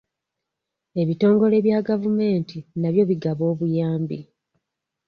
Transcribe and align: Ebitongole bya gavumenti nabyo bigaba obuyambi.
Ebitongole 1.01 1.57
bya 1.65 1.79
gavumenti 1.87 2.57
nabyo 2.79 3.03
bigaba 3.09 3.43
obuyambi. 3.51 4.19